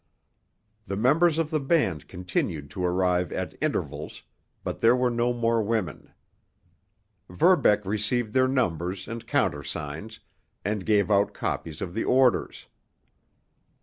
[0.87, 4.23] The members of the band continued to arrive at intervals,
[4.63, 6.09] but there were no more women.
[7.29, 10.19] Verbeck received their numbers and countersigns,
[10.65, 12.65] and gave out copies of the orders.